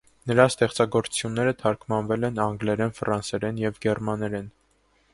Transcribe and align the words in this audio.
Նրա 0.29 0.45
ստեղծագործությունները 0.51 1.53
թարգմանվել 1.59 2.27
են 2.31 2.43
անգլերեն, 2.49 2.97
ֆրանսերեն 3.03 3.65
և 3.69 3.81
գերմաներեն։ 3.89 4.53